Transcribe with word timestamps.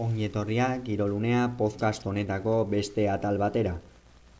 Ongietorria, 0.00 0.80
Kirolunea, 0.80 1.56
podcast 1.58 2.06
honetako 2.08 2.52
beste 2.64 3.02
atal 3.12 3.36
batera. 3.36 3.74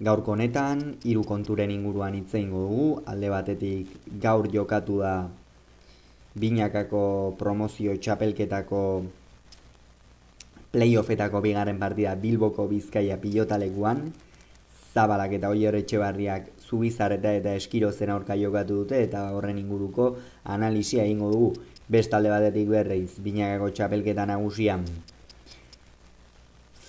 Gaurko 0.06 0.32
honetan, 0.32 0.78
hiru 1.04 1.20
konturen 1.28 1.74
inguruan 1.74 2.16
hitz 2.16 2.30
egingo 2.38 2.62
dugu, 2.62 2.86
alde 3.12 3.28
batetik 3.28 3.90
gaur 4.22 4.48
jokatu 4.54 4.96
da 5.02 5.10
binakako 6.44 7.02
promozio 7.42 7.98
txapelketako 7.98 8.80
playoffetako 10.72 11.44
bigarren 11.44 11.84
partida 11.84 12.16
Bilboko 12.24 12.64
Bizkaia 12.72 13.20
pilotalekuan, 13.20 14.06
Zabalak 14.94 15.36
eta 15.42 15.52
Oier 15.52 15.76
Etxebarriak 15.82 16.48
Zubizarreta 16.64 17.36
eta 17.36 17.52
Eskirozen 17.60 18.16
aurka 18.16 18.40
jokatu 18.46 18.80
dute 18.80 19.04
eta 19.10 19.28
horren 19.36 19.60
inguruko 19.60 20.14
analisia 20.56 21.04
egingo 21.04 21.30
dugu. 21.36 21.54
Bestalde 21.92 22.32
batetik 22.32 22.72
berreiz, 22.72 23.10
binakako 23.20 23.74
txapelketa 23.76 24.30
nagusian 24.32 24.88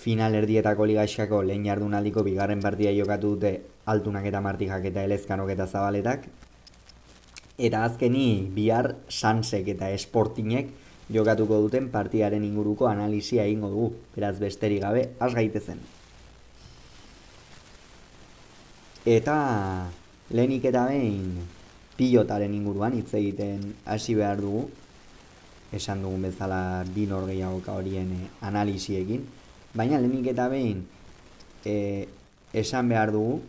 final 0.02 0.34
erdietako 0.34 0.86
ligaxkako 0.90 1.44
lehen 1.46 1.66
jardunaldiko 1.68 2.24
bigarren 2.26 2.62
partida 2.62 2.90
jokatu 2.96 3.36
dute 3.36 3.52
altunak 3.86 4.24
eta 4.26 4.40
martijak 4.42 4.88
eta 4.90 5.04
elezkanok 5.06 5.52
eta 5.54 5.66
zabaletak. 5.66 6.26
Eta 7.58 7.84
azkeni 7.86 8.26
bihar 8.56 8.96
sansek 9.08 9.68
eta 9.76 9.90
esportinek 9.94 10.72
jokatuko 11.12 11.60
duten 11.62 11.86
partidaren 11.92 12.44
inguruko 12.44 12.88
analisia 12.90 13.44
egingo 13.44 13.70
dugu. 13.70 13.90
Beraz 14.16 14.38
besterik 14.40 14.82
gabe, 14.82 15.04
has 15.20 15.34
gaitezen. 15.36 15.82
Eta 19.06 19.36
lehenik 20.30 20.64
eta 20.70 20.86
behin 20.88 21.44
pilotaren 21.98 22.54
inguruan 22.54 22.96
hitz 22.98 23.12
egiten 23.18 23.74
hasi 23.84 24.16
behar 24.18 24.42
dugu. 24.42 24.64
Esan 25.72 26.02
dugun 26.02 26.26
bezala 26.26 26.82
bi 26.94 27.06
norgeiagoka 27.06 27.78
horien 27.78 28.10
analisiekin. 28.40 29.24
Baina 29.72 29.98
lehenik 29.98 30.32
eta 30.34 30.48
behin 30.52 30.84
e, 31.64 32.06
esan 32.52 32.90
behar 32.92 33.12
dugu 33.14 33.40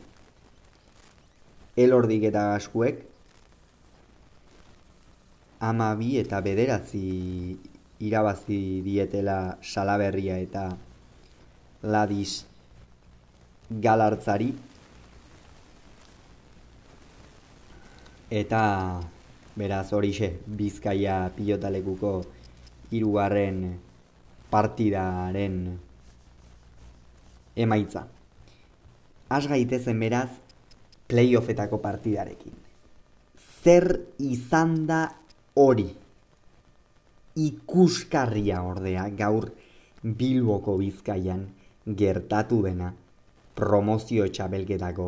elordik 1.76 2.30
eta 2.30 2.46
gaskuek 2.54 3.04
ama 5.60 5.94
bi 6.00 6.18
eta 6.22 6.40
bederatzi 6.44 7.04
irabazi 8.04 8.82
dietela 8.84 9.58
salaberria 9.62 10.40
eta 10.44 10.66
ladis 11.84 12.44
galartzari. 13.70 14.52
Eta 18.34 18.64
beraz 19.56 19.88
horixe 19.94 20.34
bizkaia 20.48 21.18
pilotalekuko 21.36 22.14
hirugarren 22.92 23.60
partidaren 24.50 25.58
emaitza. 27.56 28.08
Az 29.28 29.48
gaitezen 29.48 30.00
beraz 30.00 30.30
playoffetako 31.08 31.78
partidarekin. 31.78 32.54
Zer 33.64 34.00
izan 34.20 34.86
da 34.88 35.08
hori? 35.56 35.90
Ikuskarria 37.36 38.62
ordea 38.62 39.08
gaur 39.18 39.50
Bilboko 40.04 40.78
Bizkaian 40.78 41.48
gertatu 41.98 42.62
dena 42.64 42.94
promozio 43.56 44.28
txabelketako 44.28 45.08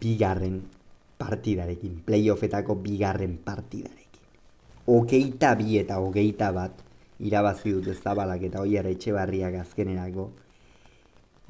bigarren 0.00 0.60
partidarekin, 1.18 2.02
playoffetako 2.06 2.76
bigarren 2.84 3.38
partidarekin. 3.44 4.24
Ogeita 4.86 5.54
bi 5.58 5.78
eta 5.78 5.98
ogeita 6.00 6.52
bat 6.52 6.89
irabazi 7.20 7.72
dute 7.76 7.94
zabalak 7.94 8.42
eta 8.48 8.62
oier 8.62 8.86
etxe 8.86 9.12
barriak 9.12 9.58
azkenerako. 9.60 10.30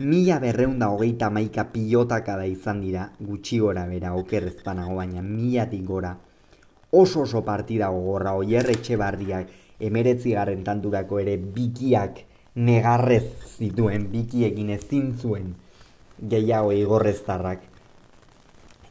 Mila 0.00 0.38
berreunda 0.40 0.88
hogeita 0.88 1.28
maika 1.30 1.66
pilotaka 1.72 2.36
da 2.40 2.46
izan 2.48 2.80
dira, 2.80 3.10
gutxi 3.20 3.58
gora 3.60 3.84
bera, 3.86 4.14
okerrezpanago 4.16 4.97
baina, 4.97 5.22
milatik 5.22 5.84
gora. 5.84 6.14
Oso 6.91 7.22
oso 7.26 7.42
partida 7.44 7.91
gogorra, 7.92 8.32
oier 8.34 8.70
etxe 8.72 8.97
barriak, 8.97 9.50
emeretzi 9.78 10.32
garren 10.32 10.64
tanturako 10.64 11.20
ere 11.20 11.36
bikiak 11.36 12.22
negarrez 12.56 13.26
zituen, 13.58 14.08
bikiekin 14.12 14.70
ezin 14.75 15.12
zuen 15.19 15.52
gehiago 16.20 16.72
igorreztarrak. 16.76 17.66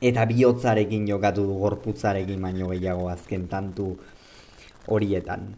Eta 0.01 0.23
bihotzarekin 0.29 1.07
jokatu 1.09 1.44
du 1.44 1.57
gorputzarekin 1.59 2.41
baino 2.41 2.69
gehiago 2.72 3.09
azken 3.09 3.50
tantu 3.51 3.96
horietan. 4.88 5.50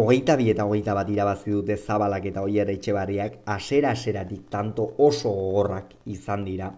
Hogeita 0.00 0.32
bi 0.40 0.46
eta 0.48 0.64
hogeita 0.64 0.94
bat 0.96 1.08
irabazi 1.12 1.50
dute 1.52 1.74
zabalak 1.76 2.24
eta 2.30 2.40
oier 2.46 2.70
etxebarriak 2.72 3.34
asera-aseratik 3.54 4.46
tanto 4.54 4.86
oso 5.06 5.28
gogorrak 5.28 5.90
izan 6.14 6.46
dira. 6.46 6.70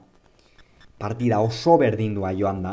Partida 0.99 1.39
oso 1.39 1.77
berdindua 1.79 2.33
joan 2.41 2.65
da. 2.65 2.73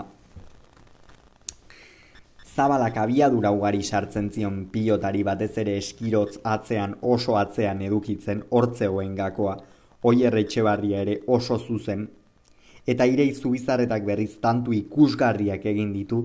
Zabalak 2.55 2.97
abiadura 2.97 3.51
ugari 3.53 3.83
sartzen 3.83 4.31
zion 4.33 4.57
pilotari 4.73 5.21
batez 5.29 5.51
ere 5.65 5.77
eskirotz 5.83 6.41
atzean 6.55 6.97
oso 7.13 7.37
atzean 7.37 7.85
edukitzen 7.91 8.41
hortzegoen 8.49 9.13
gakoa 9.21 9.55
oier 10.01 10.41
etxebarria 10.41 11.05
ere 11.05 11.19
oso 11.27 11.59
zuzen. 11.59 12.07
Eta 12.87 13.05
irei 13.05 13.31
zubizarretak 13.35 14.01
berriz 14.13 14.39
tantu 14.41 14.73
ikusgarriak 14.73 15.69
egin 15.75 15.93
ditu, 15.93 16.23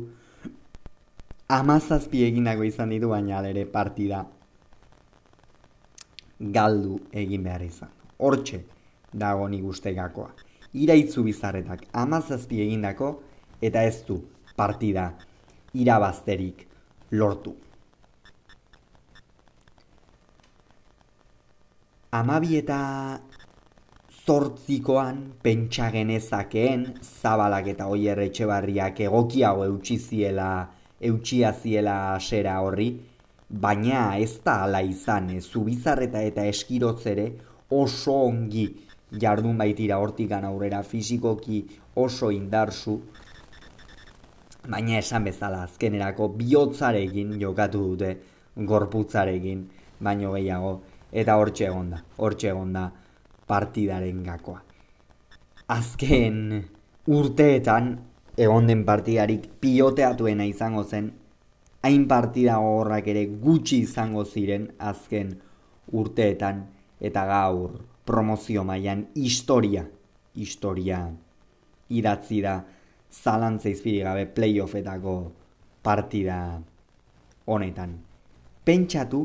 amazazpi 1.49 2.25
egindago 2.25 2.65
izan 2.65 2.89
ditu 2.91 3.11
baina 3.11 3.43
ere 3.47 3.67
partida 3.67 4.25
galdu 6.41 6.99
egin 7.13 7.43
behar 7.45 7.63
izan. 7.63 7.91
Hortxe 8.19 8.65
dago 9.13 9.49
nik 9.49 9.65
uste 9.65 9.93
gakoa. 9.95 10.31
Iraitzu 10.75 11.23
bizarretak 11.23 11.85
amazazpi 11.93 12.61
egindako 12.65 13.21
eta 13.63 13.83
ez 13.85 14.03
du 14.07 14.23
partida 14.57 15.13
irabazterik 15.75 16.67
lortu. 17.13 17.55
Amabi 22.15 22.57
eta 22.57 23.21
zortzikoan 24.25 25.35
pentsa 25.43 25.91
genezakeen 25.91 26.87
zabalak 27.03 27.67
eta 27.75 27.87
oier 27.91 28.19
etxebarriak 28.19 29.01
egokiago 29.01 29.65
eutxiziela 29.65 30.49
eutxia 31.05 31.53
ziela 31.53 32.15
asera 32.15 32.61
horri, 32.65 32.89
baina 33.49 34.17
ez 34.19 34.41
da 34.45 34.63
ala 34.65 34.81
izan, 34.83 35.31
e, 35.31 35.41
zubizarreta 35.41 36.23
eta 36.23 36.47
eskirotzere 36.51 37.27
oso 37.71 38.15
ongi 38.29 38.67
jardun 39.21 39.59
baitira 39.59 39.99
hortikan 40.03 40.45
aurrera 40.45 40.83
fizikoki 40.83 41.63
oso 41.95 42.31
indarzu, 42.35 42.99
baina 44.69 44.99
esan 44.99 45.25
bezala 45.29 45.63
azkenerako 45.69 46.29
bihotzarekin 46.39 47.37
jokatu 47.41 47.85
dute 47.91 48.15
gorputzarekin, 48.57 49.65
baino 50.01 50.33
gehiago, 50.35 50.75
eta 51.13 51.37
hortxe 51.39 51.67
egonda, 51.69 52.01
hortxe 52.19 52.51
egonda 52.51 52.89
partidaren 53.47 54.23
gakoa. 54.25 54.63
Azken 55.75 56.65
urteetan 57.07 57.95
egon 58.37 58.67
den 58.67 58.85
partidarik 58.85 59.47
piloteatuena 59.61 60.45
izango 60.45 60.85
zen, 60.85 61.13
hain 61.83 62.07
partida 62.09 62.59
horrak 62.59 63.07
ere 63.13 63.27
gutxi 63.27 63.83
izango 63.85 64.25
ziren 64.25 64.71
azken 64.79 65.35
urteetan 65.93 66.65
eta 67.01 67.25
gaur 67.29 67.79
promozio 68.05 68.65
mailan 68.65 69.07
historia, 69.15 69.85
historia 70.35 71.05
idatzi 71.89 72.41
da 72.43 72.59
zalantza 73.13 73.69
izpiri 73.69 74.01
gabe 74.03 74.27
playoffetako 74.27 75.15
partida 75.85 76.39
honetan. 77.47 77.99
Pentsatu, 78.65 79.21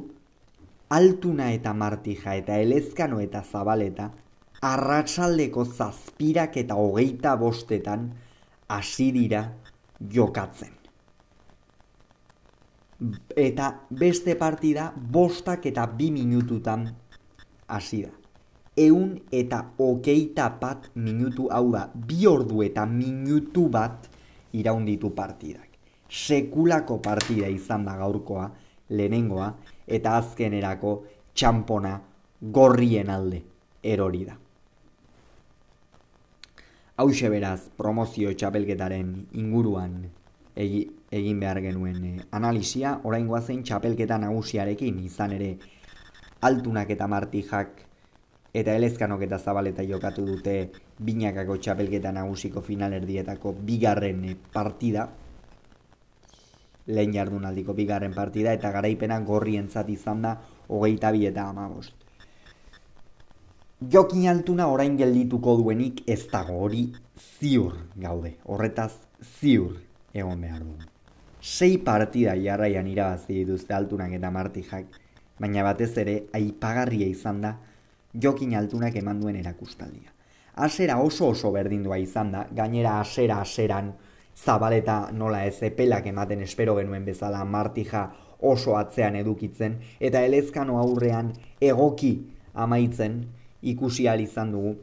altuna 0.90 1.51
eta 1.56 1.74
martija 1.74 2.36
eta 2.36 2.57
elezkano 2.60 3.19
eta 3.24 3.42
zabaleta, 3.42 4.10
arratsaldeko 4.62 5.63
zazpirak 5.66 6.57
eta 6.60 6.75
hogeita 6.75 7.36
bostetan, 7.39 8.10
hasi 8.69 9.12
dira 9.12 9.44
jokatzen. 10.13 10.75
Eta 13.36 13.69
beste 13.89 14.36
partida 14.36 14.89
bostak 14.94 15.66
eta 15.66 15.86
bi 15.88 16.12
minututan 16.12 16.88
hasi 17.68 18.04
da. 18.04 18.12
Eun 18.80 19.16
eta 19.31 19.63
okeita 19.77 20.50
bat 20.62 20.89
minutu 20.95 21.50
hau 21.51 21.71
da, 21.71 21.88
bi 21.94 22.27
ordu 22.27 22.62
eta 22.63 22.86
minutu 22.86 23.68
bat 23.69 24.07
iraunditu 24.54 25.12
partidak. 25.15 25.68
Sekulako 26.10 27.00
partida 27.01 27.48
izan 27.48 27.86
da 27.86 27.95
gaurkoa, 28.00 28.50
lehenengoa, 28.89 29.50
eta 29.88 30.18
azkenerako 30.18 30.94
txampona 31.33 31.98
gorrien 32.42 33.10
alde 33.10 33.44
erori 33.83 34.24
da. 34.25 34.38
Hauxe 37.00 37.30
beraz 37.31 37.69
promozio 37.80 38.31
txapelketaren 38.36 39.12
inguruan 39.40 39.94
egin 40.60 41.38
behar 41.40 41.62
genuen 41.63 42.00
e, 42.04 42.10
analisia, 42.36 42.98
orain 43.07 43.30
guazen 43.30 43.62
txapelketa 43.63 44.18
nagusiarekin, 44.19 44.98
izan 45.07 45.31
ere 45.38 45.54
altunak 46.50 46.92
eta 46.92 47.07
martijak 47.07 47.86
eta 48.51 48.75
elezkanok 48.75 49.24
eta 49.30 49.40
zabaleta 49.40 49.86
jokatu 49.88 50.25
dute 50.28 50.57
binakako 51.00 51.56
txapelketa 51.63 52.12
nagusiko 52.19 52.66
finalerdietako 52.68 53.56
bigarren 53.72 54.25
e, 54.34 54.36
partida, 54.60 55.07
lehen 56.92 57.16
jardunaldiko 57.16 57.78
bigarren 57.80 58.18
partida, 58.18 58.51
eta 58.60 58.74
garaipena 58.75 59.22
gorrientzat 59.31 59.96
izan 59.96 60.28
da 60.28 60.36
hogeita 60.68 61.16
bi 61.16 61.30
eta 61.31 61.48
amabost. 61.48 61.99
Jokin 63.80 64.26
altuna 64.28 64.66
orain 64.68 64.98
geldituko 65.00 65.54
duenik 65.56 66.02
ez 66.12 66.26
dago 66.28 66.58
hori 66.66 66.81
ziur 67.40 67.78
gaude, 67.96 68.34
horretaz 68.44 68.92
ziur 69.40 69.78
egon 70.14 70.42
behar 70.44 70.66
du. 70.66 70.74
Sei 71.40 71.78
partida 71.78 72.34
jarraian 72.36 72.90
irabazi 72.92 73.38
dituzte 73.38 73.74
altunak 73.74 74.12
eta 74.18 74.34
martijak, 74.36 75.00
baina 75.40 75.64
batez 75.64 75.94
ere 76.04 76.18
aipagarria 76.36 77.08
izan 77.08 77.40
da 77.46 77.54
jokin 78.14 78.58
altunak 78.60 79.00
eman 79.00 79.24
duen 79.24 79.40
erakustaldia. 79.40 80.12
Asera 80.56 81.00
oso 81.00 81.30
oso 81.30 81.54
berdindua 81.56 82.04
izan 82.04 82.36
da, 82.36 82.44
gainera 82.52 83.00
asera 83.00 83.40
aseran 83.40 83.94
zabaleta 84.36 85.08
nola 85.14 85.46
ez 85.46 85.64
epelak 85.64 86.12
ematen 86.12 86.44
espero 86.44 86.75
genuen 86.75 87.08
bezala 87.08 87.46
martija 87.46 88.10
oso 88.42 88.75
atzean 88.75 89.16
edukitzen, 89.16 89.80
eta 90.00 90.28
elezkano 90.28 90.82
aurrean 90.84 91.32
egoki 91.62 92.18
amaitzen 92.54 93.38
ikusi 93.62 94.08
izan 94.08 94.52
dugu, 94.52 94.76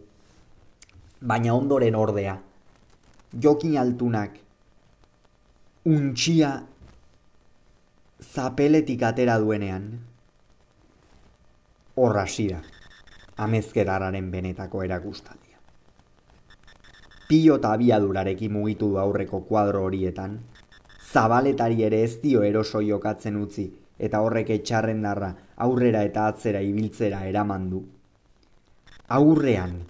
baina 1.20 1.54
ondoren 1.54 1.94
ordea, 1.94 2.38
jokin 3.42 3.78
altunak 3.78 4.38
untxia 5.86 6.66
zapeletik 8.20 9.02
atera 9.02 9.38
duenean, 9.38 10.00
horra 11.96 12.26
zira, 12.26 12.60
amezkedararen 13.36 14.30
benetako 14.30 14.82
erakustaldia. 14.82 15.56
Pio 17.28 17.56
eta 17.56 17.72
abiadurarekin 17.72 18.52
mugitu 18.52 18.90
du 18.90 18.98
aurreko 18.98 19.40
kuadro 19.48 19.84
horietan, 19.84 20.38
zabaletari 21.12 21.82
ere 21.82 22.02
ez 22.02 22.20
dio 22.22 22.42
eroso 22.42 22.80
jokatzen 22.80 23.36
utzi, 23.36 23.66
eta 23.98 24.20
horrek 24.20 24.50
etxarren 24.50 25.02
darra 25.02 25.34
aurrera 25.56 26.02
eta 26.04 26.26
atzera 26.28 26.60
ibiltzera 26.60 27.24
eraman 27.26 27.70
du. 27.70 27.82
Aurrean, 29.08 29.84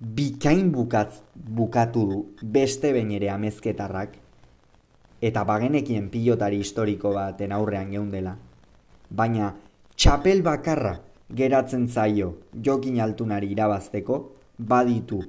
bikain 0.00 0.70
bukatz, 0.72 1.20
bukatu 1.34 2.06
du 2.08 2.20
beste 2.42 2.92
behin 2.92 3.10
ere 3.18 3.28
amezketarrak, 3.30 4.16
eta 5.20 5.44
bagenekien 5.44 6.08
pilotari 6.10 6.60
historiko 6.62 7.12
baten 7.12 7.52
aurrean 7.52 7.90
geundela. 7.92 8.36
Baina 9.10 9.52
txapel 9.96 10.42
bakarra 10.42 10.96
geratzen 11.34 11.88
zaio 11.88 12.32
jokin 12.62 13.00
altunari 13.00 13.50
irabazteko 13.52 14.18
baditu 14.58 15.20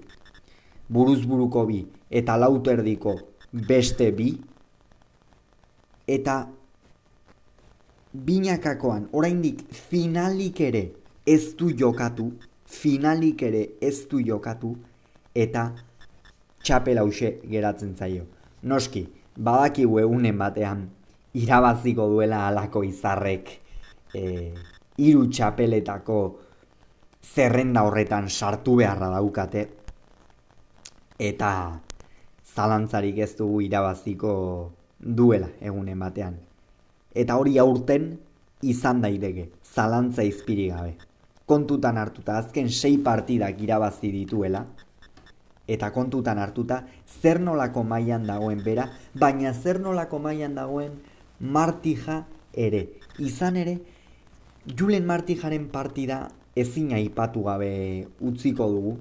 buruzburuko 0.90 1.66
bi 1.68 1.80
eta 2.10 2.38
lauto 2.38 2.72
erdiko 2.72 3.16
beste 3.68 4.12
bi 4.12 4.30
eta 6.08 6.38
binakakoan 8.28 9.10
oraindik 9.12 9.64
finalik 9.90 10.62
ere 10.62 10.84
ez 11.26 11.56
du 11.58 11.72
jokatu 11.76 12.32
finalik 12.68 13.42
ere 13.48 13.64
ez 13.82 14.08
du 14.12 14.20
jokatu 14.24 14.76
eta 15.36 15.70
txapel 16.64 17.00
hause 17.00 17.38
geratzen 17.48 17.96
zaio. 17.96 18.26
Noski, 18.64 19.08
badaki 19.38 19.84
egunen 19.84 20.38
batean 20.38 20.88
irabaziko 21.38 22.08
duela 22.10 22.48
alako 22.48 22.84
izarrek 22.84 23.50
e, 24.14 24.54
iru 24.98 25.28
txapeletako 25.30 26.20
zerrenda 27.24 27.84
horretan 27.86 28.30
sartu 28.30 28.78
beharra 28.82 29.10
daukate 29.14 29.68
eta 31.20 31.52
zalantzarik 32.56 33.20
ez 33.20 33.36
dugu 33.38 33.62
irabaziko 33.62 34.34
duela 35.00 35.50
egunen 35.62 36.00
batean. 36.00 36.38
Eta 37.14 37.38
hori 37.38 37.58
aurten 37.62 38.16
izan 38.62 39.02
daiteke, 39.02 39.50
zalantza 39.64 40.26
izpiri 40.26 40.70
gabe. 40.74 40.96
Kontutan 41.48 41.98
hartuta 41.98 42.38
azken 42.42 42.70
sei 42.70 42.98
partidak 43.00 43.62
irabazi 43.64 44.12
dituela, 44.12 44.66
eta 45.68 45.92
kontutan 45.96 46.40
hartuta 46.40 46.82
zer 47.22 47.40
nolako 47.40 47.84
mailan 47.84 48.26
dagoen 48.28 48.64
bera, 48.64 48.90
baina 49.16 49.54
zer 49.54 49.80
nolako 49.80 50.20
mailan 50.20 50.56
dagoen 50.56 50.98
martija 51.40 52.26
ere. 52.54 52.88
Izan 53.20 53.56
ere, 53.64 53.78
Julen 54.68 55.06
martijaren 55.08 55.70
partida 55.72 56.26
ezin 56.56 56.92
aipatu 56.92 57.46
gabe 57.46 57.70
utziko 58.20 58.68
dugu. 58.68 58.98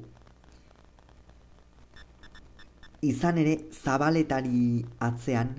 Izan 3.03 3.41
ere, 3.43 3.57
zabaletari 3.75 4.85
atzean, 5.03 5.57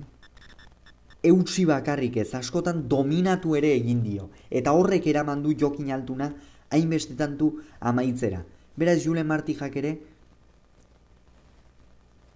eutsi 1.28 1.66
bakarrik 1.68 2.16
ez, 2.22 2.30
askotan 2.38 2.86
dominatu 2.88 3.56
ere 3.58 3.74
egin 3.76 4.00
dio. 4.06 4.30
Eta 4.48 4.72
horrek 4.72 5.06
eraman 5.12 5.42
du 5.44 5.52
jokin 5.52 5.92
altuna, 5.92 6.30
hainbestetan 6.70 7.36
du 7.38 7.52
amaitzera. 7.80 8.44
Beraz, 8.76 9.00
Julen 9.04 9.26
martijak 9.26 9.76
ere, 9.76 9.98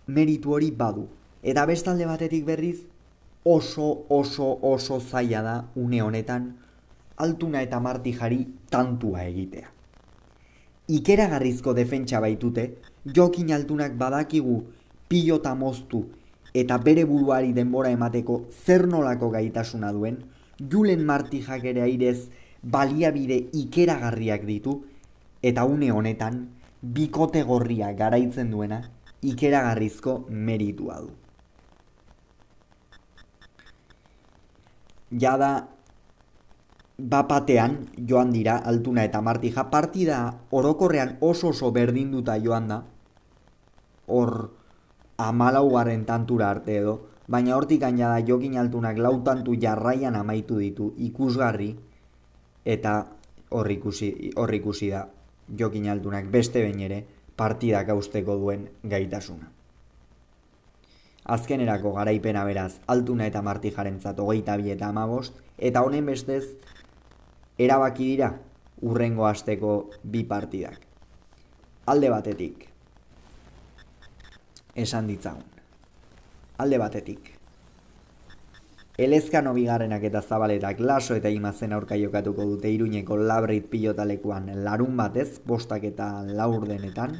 meritu 0.07 0.53
hori 0.53 0.71
badu. 0.71 1.07
Eta 1.43 1.67
bestalde 1.67 2.07
batetik 2.07 2.45
berriz 2.47 2.79
oso 3.45 4.07
oso 4.09 4.59
oso 4.63 5.01
zaila 5.01 5.43
da 5.43 5.55
une 5.75 6.03
honetan 6.03 6.55
altuna 7.17 7.63
eta 7.63 7.81
martijari 7.81 8.47
tantua 8.71 9.25
egitea. 9.25 9.69
Ikeragarrizko 10.89 11.75
defentsa 11.75 12.21
baitute, 12.21 12.79
jokin 13.07 13.53
altunak 13.53 13.95
badakigu 13.99 14.63
pilota 15.09 15.55
moztu 15.55 16.05
eta 16.55 16.79
bere 16.79 17.05
buruari 17.09 17.53
denbora 17.53 17.91
emateko 17.91 18.43
zer 18.65 18.87
nolako 18.87 19.31
gaitasuna 19.31 19.93
duen, 19.93 20.19
Julen 20.71 21.05
martijak 21.05 21.65
ere 21.65 21.83
airez 21.83 22.29
baliabide 22.63 23.39
ikeragarriak 23.53 24.47
ditu, 24.47 24.83
eta 25.43 25.65
une 25.65 25.91
honetan 25.93 26.49
bikote 26.83 27.43
gorria 27.43 27.93
garaitzen 27.93 28.51
duena 28.51 28.83
ikeragarrizko 29.23 30.27
meritua 30.31 31.01
du. 31.03 31.11
Jada 35.13 35.69
bapatean 36.99 37.77
joan 38.09 38.33
dira 38.33 38.57
altuna 38.57 39.05
eta 39.05 39.21
martija. 39.21 39.69
Partida 39.71 40.19
orokorrean 40.51 41.17
oso 41.21 41.49
oso 41.49 41.71
berdinduta 41.71 42.39
joan 42.39 42.69
da. 42.69 42.83
Hor 44.07 44.51
amalaugarren 45.19 46.05
tantura 46.05 46.51
arte 46.51 46.79
edo. 46.79 46.99
Baina 47.29 47.57
hortik 47.57 47.81
gaina 47.81 48.09
da 48.09 48.21
jokin 48.27 48.59
altunak 48.59 48.99
lautantu 48.99 49.55
jarraian 49.61 50.17
amaitu 50.17 50.59
ditu. 50.59 50.93
Ikusgarri 50.97 51.77
eta 52.65 53.07
hor 53.51 53.71
ikusi, 53.71 54.33
ikusi 54.55 54.91
da 54.91 55.07
jokin 55.59 55.89
altunak 55.91 56.31
beste 56.31 56.63
behin 56.63 56.81
ere 56.81 57.05
partida 57.37 57.83
gauzteko 57.85 58.37
duen 58.37 58.69
gaitasuna. 58.85 59.51
Azkenerako 61.25 61.93
garaipena 61.95 62.45
beraz, 62.45 62.81
altuna 62.87 63.27
eta 63.27 63.43
martijaren 63.43 64.01
zato 64.01 64.25
hogeita 64.27 64.57
bi 64.57 64.71
eta 64.71 64.89
amabost, 64.89 65.37
eta 65.59 65.83
honen 65.83 66.07
bestez, 66.07 66.45
erabaki 67.59 68.09
dira 68.15 68.33
urrengo 68.83 69.27
asteko 69.27 69.91
bi 70.03 70.25
partidak. 70.25 70.81
Alde 71.87 72.11
batetik, 72.11 72.67
esan 74.75 75.07
ditzagun. 75.07 75.47
Alde 76.59 76.79
batetik, 76.79 77.31
Elezkano 79.03 79.51
bigarrenak 79.57 80.05
eta 80.07 80.21
zabaletak 80.23 80.79
laso 80.79 81.17
eta 81.19 81.31
imazen 81.35 81.73
aurka 81.75 81.97
jokatuko 81.99 82.45
dute 82.47 82.71
iruñeko 82.71 83.17
labrit 83.19 83.65
pilotalekuan 83.73 84.47
larun 84.63 84.95
batez, 85.01 85.41
bostak 85.47 85.83
eta 85.89 86.07
laurdenetan, 86.23 87.17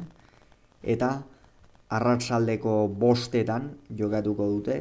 eta 0.95 1.09
arratsaldeko 1.97 2.77
bostetan 3.01 3.67
jokatuko 3.99 4.47
dute, 4.53 4.77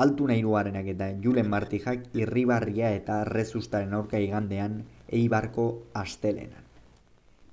altu 0.00 0.30
nahiruarenak 0.32 0.88
eta 0.94 1.10
julen 1.26 1.52
martijak 1.52 2.08
irribarria 2.16 2.94
eta 3.02 3.20
rezustaren 3.28 3.92
aurka 4.00 4.22
igandean 4.24 4.80
eibarko 5.12 5.68
astelenan. 5.92 6.64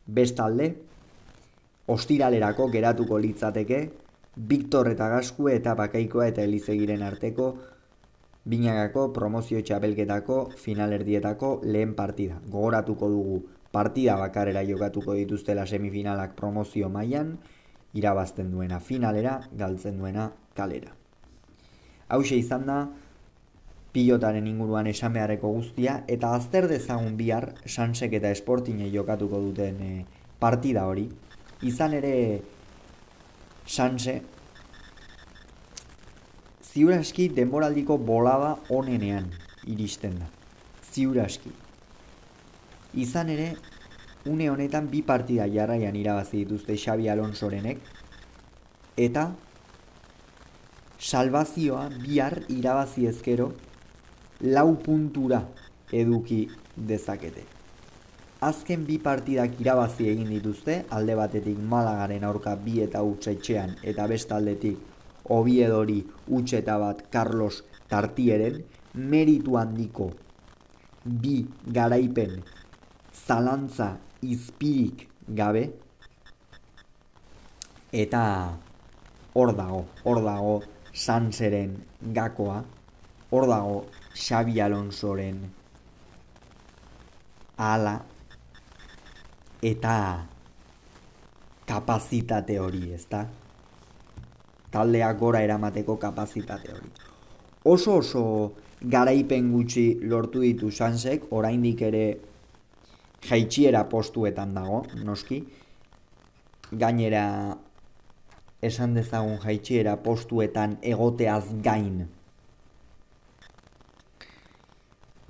Bestalde, 0.08 0.72
ostiralerako 1.92 2.72
geratuko 2.72 3.20
litzateke, 3.20 3.86
Victor 4.36 4.90
eta 4.92 5.08
Gaskue 5.10 5.56
eta 5.56 5.76
Bakaikoa 5.76 6.26
eta 6.28 6.44
Elizegiren 6.44 7.04
arteko 7.04 7.56
Binagako 8.46 9.08
promozio 9.14 9.62
txapelketako 9.66 10.36
finalerdietako 10.62 11.62
lehen 11.66 11.96
partida. 11.98 12.38
Gogoratuko 12.46 13.10
dugu 13.10 13.40
partida 13.74 14.16
bakarera 14.22 14.62
jokatuko 14.64 15.16
dituztela 15.18 15.66
semifinalak 15.66 16.36
promozio 16.38 16.90
mailan 16.90 17.38
irabazten 17.96 18.52
duena 18.52 18.80
finalera, 18.80 19.40
galtzen 19.58 19.98
duena 19.98 20.30
kalera. 20.56 20.94
Hauxe 22.08 22.38
izan 22.38 22.68
da, 22.70 22.78
pilotaren 23.96 24.46
inguruan 24.48 24.88
esan 24.92 25.16
beharreko 25.16 25.50
guztia, 25.56 26.02
eta 26.12 26.34
azter 26.36 26.68
dezagun 26.70 27.16
bihar, 27.18 27.54
sansek 27.66 28.14
eta 28.20 28.30
esportine 28.36 28.92
jokatuko 28.94 29.40
duten 29.48 29.80
e, 29.82 29.92
partida 30.40 30.86
hori. 30.86 31.08
Izan 31.64 31.96
ere, 31.98 32.16
sanse, 33.66 34.20
ziuraski 36.75 37.29
denboraldiko 37.32 37.96
bolada 37.98 38.58
onenean 38.70 39.29
iristen 39.72 40.17
da. 40.20 40.25
Ziuraski. 40.91 41.51
Izan 43.00 43.29
ere, 43.32 43.53
une 44.27 44.50
honetan 44.51 44.89
bi 44.91 45.00
partida 45.01 45.46
jarraian 45.48 45.96
irabazi 45.96 46.41
dituzte 46.41 46.75
Xabi 46.75 47.08
Alonsorenek, 47.08 47.79
eta 48.98 49.24
salvazioa 51.00 51.86
bihar 52.01 52.41
irabazi 52.50 53.08
ezkero 53.08 53.53
lau 54.41 54.75
puntura 54.75 55.39
eduki 55.94 56.41
dezakete. 56.75 57.46
Azken 58.44 58.84
bi 58.84 58.98
partidak 59.00 59.55
irabazi 59.63 60.10
egin 60.12 60.27
dituzte, 60.34 60.82
alde 60.89 61.15
batetik 61.15 61.55
Malagaren 61.72 62.27
aurka 62.27 62.58
bi 62.67 62.82
eta 62.84 63.03
utxetxean 63.03 63.77
eta 63.94 64.08
bestaldetik 64.12 64.95
Obiedori 65.29 66.03
utxeta 66.27 66.77
bat 66.77 67.01
Carlos 67.12 67.63
Tartieren, 67.89 68.62
meritu 68.94 69.58
handiko 69.58 70.12
bi 71.05 71.46
garaipen 71.67 72.39
zalantza 73.13 73.96
izpirik 74.22 75.08
gabe, 75.27 75.65
eta 77.91 78.24
hor 79.34 79.53
dago, 79.55 79.86
hor 80.03 80.24
dago 80.25 80.55
Sanseren 80.96 81.75
gakoa, 82.15 82.63
hor 83.32 83.48
dago 83.51 83.86
Xabi 84.15 84.62
Alonsoren 84.63 85.41
ala 87.58 87.96
eta 89.62 89.96
kapazitate 91.65 92.60
hori, 92.60 92.91
ezta? 92.94 93.25
Taldea 94.75 95.13
gora 95.20 95.41
eramateko 95.46 95.96
kapazitate 96.01 96.74
hori. 96.75 96.89
Oso 97.72 98.00
oso 98.01 98.24
garaipen 98.96 99.51
gutxi 99.53 99.86
lortu 100.03 100.41
ditu 100.44 100.72
Sansek, 100.72 101.29
oraindik 101.32 101.82
ere 101.88 102.03
jaitxiera 103.25 103.86
postuetan 103.89 104.51
dago, 104.58 104.84
noski. 105.08 105.39
Gainera 106.84 107.24
esan 108.62 108.94
dezagun 109.00 109.39
jaitxiera 109.46 109.96
postuetan 110.03 110.77
egoteaz 110.94 111.46
gain 111.63 112.05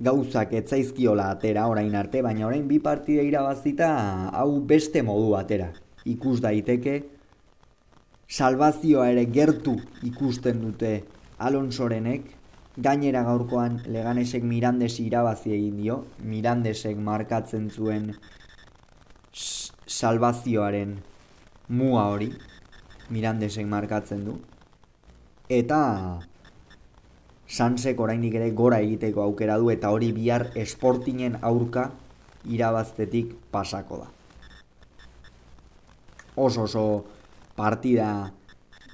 gauzak 0.00 0.52
etzaizkiola 0.52 1.30
atera 1.32 1.66
orain 1.70 1.94
arte, 1.96 2.20
baina 2.22 2.46
orain 2.46 2.66
bi 2.68 2.78
partide 2.84 3.24
irabazita 3.24 3.88
hau 4.32 4.60
beste 4.60 5.02
modu 5.02 5.34
atera. 5.38 5.70
Ikus 6.06 6.40
daiteke, 6.44 6.98
salvazioa 8.28 9.10
ere 9.12 9.26
gertu 9.30 9.76
ikusten 10.02 10.60
dute 10.60 10.92
Alonsorenek, 11.38 12.24
gainera 12.76 13.22
gaurkoan 13.24 13.80
leganesek 13.86 14.42
Mirandesi 14.44 15.06
irabazi 15.06 15.52
egin 15.54 15.76
dio, 15.80 15.98
Mirandesek 16.20 16.96
markatzen 16.96 17.70
zuen 17.70 18.10
salvazioaren 19.32 20.96
mua 21.68 22.06
hori, 22.12 22.32
Mirandesek 23.10 23.66
markatzen 23.66 24.24
du, 24.26 24.38
eta 25.48 25.82
Sansek 27.46 28.00
oraindik 28.02 28.34
ere 28.34 28.50
gora 28.58 28.80
egiteko 28.82 29.22
aukera 29.22 29.56
du 29.62 29.70
eta 29.70 29.92
hori 29.94 30.10
bihar 30.12 30.48
esportinen 30.58 31.36
aurka 31.42 31.92
irabaztetik 32.50 33.36
pasako 33.52 34.00
da. 34.00 34.08
Oso 36.36 36.64
oso 36.66 36.82
partida 37.56 38.32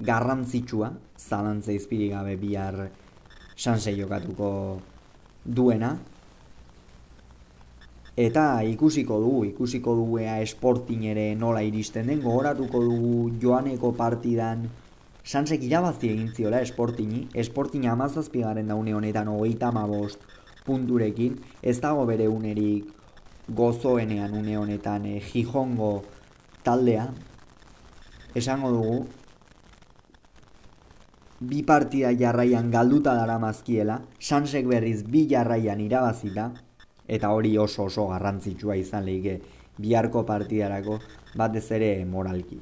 garrantzitsua, 0.01 0.91
zalantza 1.17 1.71
izpiri 1.71 2.09
gabe 2.09 2.35
bihar 2.37 2.89
Sanse 3.55 3.93
jokatuko 3.95 4.79
duena. 5.45 5.93
Eta 8.17 8.61
ikusiko 8.69 9.19
dugu, 9.21 9.43
ikusiko 9.45 9.95
dugu 9.97 10.19
ea 10.21 10.39
esportin 10.41 11.03
ere 11.09 11.33
nola 11.35 11.61
iristen 11.65 12.09
den, 12.09 12.21
gogoratuko 12.21 12.81
dugu 12.83 13.13
joaneko 13.41 13.93
partidan. 13.97 14.67
Sansek 15.23 15.63
irabazi 15.63 16.09
egin 16.11 16.33
ziola 16.35 16.59
esportini, 16.61 17.27
esportini 17.33 17.87
amazazpigaren 17.87 18.67
daune 18.67 18.93
honetan 18.93 19.29
hogeita 19.31 19.69
amabost 19.71 20.25
punturekin, 20.65 21.37
ez 21.61 21.77
dago 21.79 22.03
bere 22.05 22.27
unerik 22.27 22.89
gozoenean 23.47 24.33
une 24.35 24.57
honetan 24.57 25.05
e, 25.07 25.19
jijongo 25.23 26.03
taldea, 26.63 27.07
esango 28.35 28.71
dugu, 28.71 29.05
bi 31.39 31.63
partida 31.63 32.11
jarraian 32.17 32.71
galduta 32.71 33.13
dara 33.15 33.37
mazkiela, 33.39 34.01
Sansek 34.19 34.67
berriz 34.67 35.03
bi 35.03 35.25
jarraian 35.29 35.81
irabazita, 35.81 36.51
eta 37.07 37.31
hori 37.35 37.57
oso 37.57 37.89
oso 37.89 38.07
garrantzitsua 38.07 38.77
izan 38.79 39.05
lehike 39.05 39.39
biharko 39.77 40.23
partidarako 40.25 40.99
batez 41.35 41.65
ere 41.71 42.05
moralki. 42.05 42.61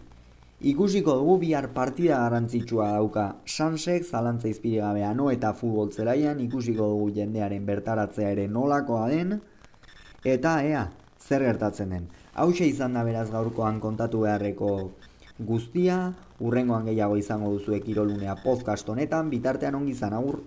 Ikusiko 0.61 1.15
dugu 1.17 1.37
bihar 1.41 1.71
partida 1.73 2.19
garrantzitsua 2.21 2.91
dauka 2.93 3.23
Sansek, 3.45 4.03
zalantza 4.05 4.49
izpiregabea 4.49 5.13
no 5.13 5.31
eta 5.31 5.53
futbol 5.57 5.91
zelaian, 5.91 6.39
ikusiko 6.39 6.89
dugu 6.93 7.11
jendearen 7.15 7.65
bertaratzea 7.65 8.29
ere 8.35 8.47
nolakoa 8.47 9.07
den, 9.09 9.39
eta 10.25 10.59
ea, 10.63 10.87
zer 11.19 11.45
gertatzen 11.47 11.89
den. 11.89 12.09
Hau 12.33 12.51
izan 12.51 12.93
da 12.93 13.03
beraz 13.03 13.29
gaurkoan 13.31 13.79
kontatu 13.79 14.21
beharreko 14.21 14.91
guztia, 15.39 16.13
urrengoan 16.39 16.85
gehiago 16.85 17.17
izango 17.17 17.51
duzuek 17.53 17.87
irolunea 17.87 18.35
podcast 18.43 18.89
honetan, 18.89 19.29
bitartean 19.29 19.75
ongi 19.75 19.93
zan, 19.93 20.13
agur! 20.13 20.41